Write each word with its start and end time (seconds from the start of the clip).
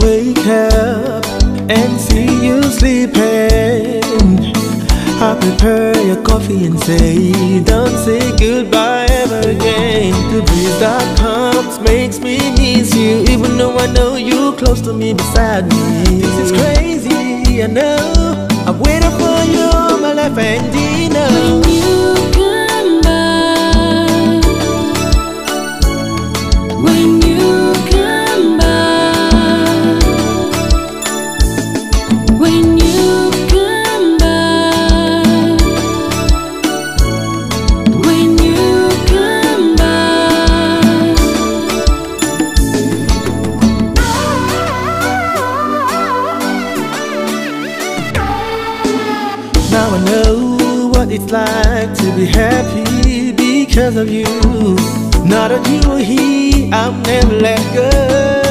wake 0.00 0.46
up 0.46 1.24
and 1.68 2.00
see 2.00 2.46
you 2.46 2.62
sleeping. 2.62 3.95
I 5.18 5.34
prepare 5.40 5.96
your 6.06 6.22
coffee 6.22 6.66
and 6.66 6.78
say, 6.80 7.62
Don't 7.64 7.96
say 8.04 8.20
goodbye 8.36 9.06
ever 9.08 9.48
again. 9.48 10.12
The 10.30 10.42
breeze 10.42 10.78
that 10.78 11.18
comes 11.18 11.80
makes 11.80 12.20
me 12.20 12.36
miss 12.52 12.94
you, 12.94 13.22
even 13.32 13.56
though 13.56 13.78
I 13.78 13.86
know 13.86 14.16
you're 14.16 14.52
close 14.52 14.82
to 14.82 14.92
me 14.92 15.14
beside 15.14 15.64
me. 15.70 16.20
This 16.20 16.38
is 16.38 16.52
crazy, 16.52 17.62
I 17.62 17.66
know. 17.66 18.48
I've 18.66 18.78
waited 18.78 19.12
for 19.12 19.38
you 19.50 19.55
Now 49.76 49.90
I 49.90 50.04
know 50.04 50.88
what 50.88 51.12
it's 51.12 51.30
like 51.30 51.92
to 51.98 52.16
be 52.16 52.24
happy 52.24 53.32
because 53.32 53.96
of 53.96 54.08
you. 54.10 54.24
Now 55.22 55.48
that 55.48 55.68
you 55.68 55.92
are 55.92 55.98
here, 55.98 56.70
I'll 56.72 56.92
never 57.02 57.34
let 57.34 57.60
go. 57.74 58.45